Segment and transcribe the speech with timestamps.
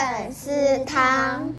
[0.00, 1.54] 粉丝汤。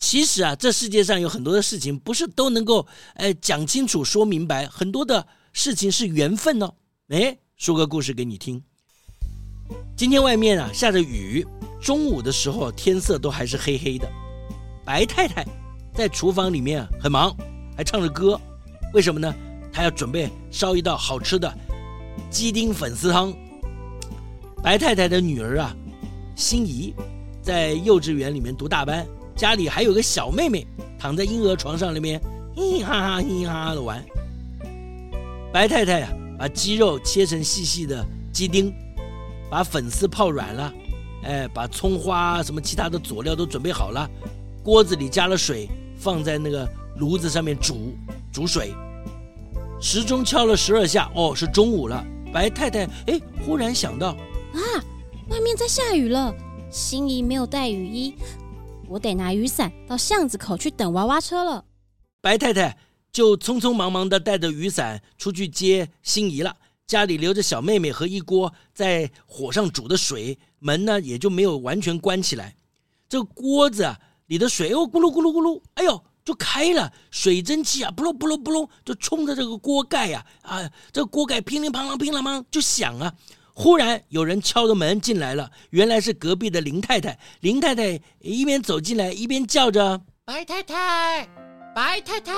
[0.00, 6.74] 其实啊，这世界上有很多的事情不是都能够呃讲清楚、说明白，很多的事情是缘分哦。
[7.08, 8.60] 哎，说个故事给你听。
[9.96, 11.46] 今天外面啊下着雨，
[11.80, 14.10] 中午的时候天色都还是黑黑的。
[14.84, 15.46] 白太太
[15.94, 17.34] 在厨房里面很忙，
[17.76, 18.40] 还唱着歌。
[18.92, 19.32] 为什么呢？
[19.72, 21.52] 她要准备烧一道好吃的
[22.28, 23.32] 鸡丁粉丝汤。
[24.64, 25.76] 白太太的女儿啊，
[26.34, 26.92] 心怡。
[27.46, 30.66] 在幼稚园里面读大班，家里还有个小妹妹
[30.98, 32.20] 躺在婴儿床上里面，
[32.56, 34.04] 嘻嘻哈哈，嘻嘻哈哈的玩。
[35.52, 38.74] 白太太呀，把鸡肉切成细细的鸡丁，
[39.48, 40.74] 把粉丝泡软了，
[41.22, 44.10] 哎，把葱花什么其他的佐料都准备好了，
[44.64, 47.94] 锅子里加了水，放在那个炉子上面煮
[48.32, 48.74] 煮水。
[49.80, 52.04] 时钟敲了十二下，哦，是中午了。
[52.32, 54.08] 白太太哎，忽然想到，
[54.52, 54.58] 啊，
[55.28, 56.34] 外面在下雨了。
[56.76, 58.14] 心怡没有带雨衣，
[58.86, 61.64] 我得拿雨伞到巷子口去等娃娃车了。
[62.20, 62.76] 白太太
[63.10, 66.54] 就匆匆忙忙地带着雨伞出去接心怡了。
[66.86, 72.54] 家里留着小妹妹和一锅在火上煮的水，门呢也就没有完全关起来。
[73.08, 83.14] 这锅子啊里的水哦咕噜咕噜咕噜，哎呦就开了，水蒸气啊不噜不噜不噜就冲着这个锅盖呀啊，这锅盖乒铃乓啷乒啷乓就响啊。
[83.58, 87.18] 忽然有人敲着门进来了，原来是隔壁的林太太。
[87.40, 91.26] 林太太一边走进来，一边叫着：“白太太，
[91.74, 92.34] 白太太！”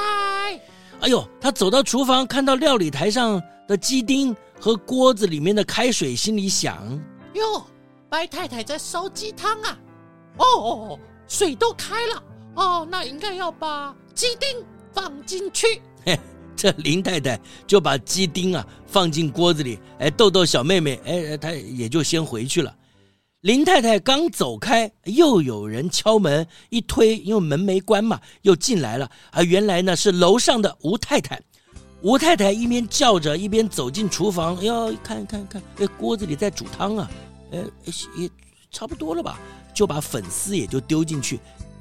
[1.02, 6.96] 哎呦，她走到厨房，看到料理台上的鸡丁和锅子里面的开水，心里想
[7.34, 7.66] ：“哟，
[8.08, 9.76] 白太太在烧鸡汤啊！
[10.36, 10.96] 哦，
[11.26, 12.22] 水都开了
[12.54, 16.16] 哦，那应该要把鸡丁放进去。”嘿。
[16.60, 17.38] 这林太太
[17.68, 22.74] 就把鸡丁啊放进锅子里，哎，逗逗小妹妹，哎，她也就先回去了。
[23.42, 29.08] 林太太刚走开，又有人敲门，一推，因为门没关嘛，又进来了。
[29.30, 31.40] 啊，原来呢是楼上的吴太太。
[32.02, 37.08] 吴太太一边叫着，一边走进厨房，哟，看看看，哎，锅子里在煮汤啊，
[37.52, 37.62] 哎，
[38.16, 38.28] 也
[38.72, 39.38] 差不多了吧，
[39.72, 41.38] 就把粉丝也就丢进去，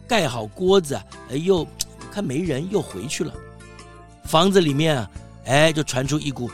[0.07, 0.93] 盖好锅子，
[1.31, 1.65] 哎，又
[2.11, 3.33] 看没人，又回去了。
[4.27, 5.09] 房子里面啊，
[5.45, 6.51] 哎，就传出一股，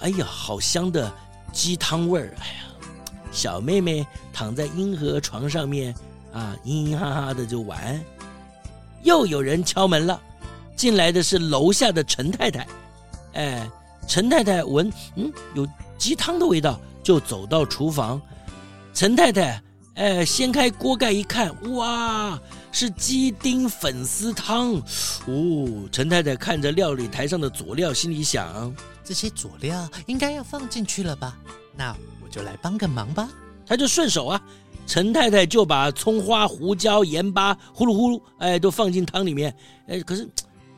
[0.00, 1.12] 哎呀，好香的
[1.52, 2.32] 鸡汤味儿。
[2.40, 2.88] 哎呀，
[3.32, 5.92] 小妹妹躺在婴儿床上面
[6.32, 8.00] 啊，嘤嘤哈哈的就玩。
[9.02, 10.20] 又有人敲门了，
[10.76, 12.66] 进来的是楼下的陈太太。
[13.32, 13.68] 哎，
[14.06, 15.66] 陈太太闻，嗯，有
[15.98, 18.22] 鸡汤的味道，就走到厨房。
[18.94, 19.60] 陈太太，
[19.94, 22.40] 哎，掀开锅盖一看，哇！
[22.70, 24.72] 是鸡丁粉丝汤
[25.26, 25.88] 哦！
[25.92, 31.38] 陈太太看着料理台上的佐料，心里想：这些佐料应该要放进去了吧？
[31.76, 31.94] 那
[32.24, 33.28] 我就来帮个忙吧。
[33.66, 34.42] 她就顺手啊，
[34.86, 39.54] 陈太太就把葱花、胡椒、盐巴呼噜呼噜，哎，都放进汤里面。
[39.88, 40.26] 哎，可是，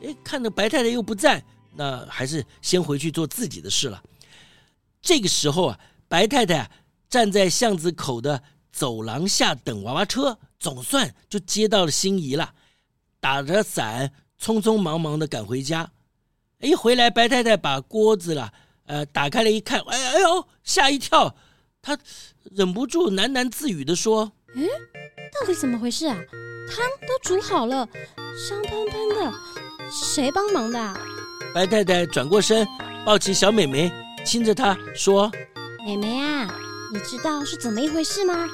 [0.03, 1.41] 哎，看着白太太又不在，
[1.73, 4.03] 那还是先回去做自己的事了。
[5.01, 6.69] 这个时候啊，白太太
[7.09, 8.41] 站在巷子口的
[8.75, 10.37] 走廊下等娃娃车。
[10.57, 12.53] 总算就接到了心仪了，
[13.19, 15.91] 打着伞，匆匆忙忙的赶回家。
[16.59, 18.51] 一回来，白太太把锅子了，
[18.87, 21.35] 呃，打开了一看，哎哎呦，吓一跳，
[21.83, 21.95] 她
[22.43, 24.65] 忍不住喃喃自语的说：“嗯，
[25.39, 26.17] 到底怎么回事啊？
[26.67, 27.87] 汤都煮好了，
[28.49, 29.31] 香喷喷的，
[29.91, 30.97] 是谁帮忙的啊？”
[31.53, 32.67] 白太太转过身，
[33.05, 33.91] 抱起小美眉，
[34.25, 35.31] 亲着她说
[35.85, 36.51] ：“美眉啊，
[36.91, 38.49] 你知道是怎么一回事吗？”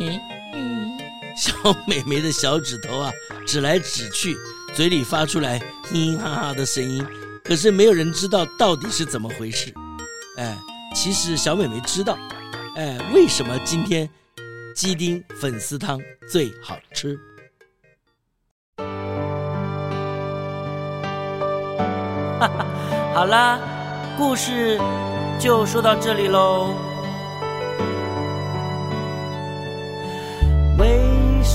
[0.00, 0.20] 嗯
[0.54, 0.98] 嗯，
[1.36, 1.52] 小
[1.86, 3.12] 美眉的小指头啊，
[3.46, 4.36] 指来指去，
[4.74, 5.58] 嘴里发出来
[5.90, 7.04] 嘻嘻哈哈的声音，
[7.44, 9.74] 可是没有人知道到底是怎么回事。
[10.36, 10.56] 哎，
[10.94, 12.16] 其实小美眉知道，
[12.76, 14.08] 哎，为什么今天
[14.74, 17.18] 鸡丁粉丝汤最好吃？
[22.38, 22.66] 哈哈，
[23.14, 23.58] 好啦，
[24.16, 24.78] 故事
[25.40, 26.72] 就说到这里喽。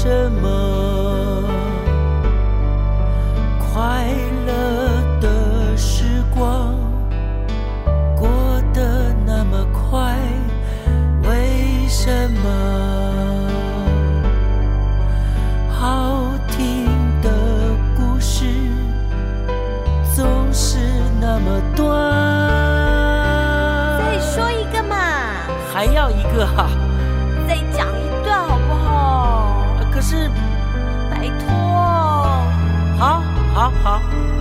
[0.03, 1.47] 什么？
[3.57, 4.05] 快
[4.45, 4.51] 乐
[5.21, 6.75] 的时光
[8.17, 8.27] 过
[8.73, 10.17] 得那么快
[11.21, 12.49] 为什么？
[15.71, 16.85] 好听
[17.21, 17.29] 的
[17.95, 18.43] 故事
[20.13, 20.79] 总是
[21.21, 21.87] 那么短。
[23.99, 24.97] 再说一个嘛
[25.73, 26.67] 还要一个哈
[30.03, 30.29] 是
[31.09, 31.47] 拜托。
[32.99, 33.21] 好
[33.53, 34.32] 好好。